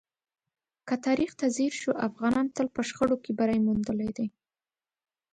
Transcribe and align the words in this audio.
که 0.87 0.95
تاریخ 1.05 1.31
ته 1.39 1.45
ځیر 1.55 1.73
شو، 1.81 1.91
افغانانو 2.07 2.53
تل 2.55 2.67
په 2.75 2.81
شخړو 2.89 3.15
کې 3.23 3.31
بری 3.39 3.59
موندلی 3.65 4.09
دی. 4.17 4.27